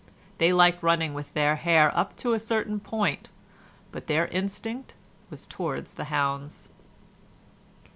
[0.39, 3.29] They liked running with the hare up to a certain point,
[3.91, 4.95] but their instinct
[5.29, 6.69] was towards the hounds.